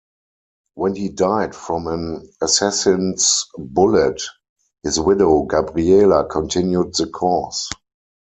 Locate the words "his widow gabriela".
4.81-6.25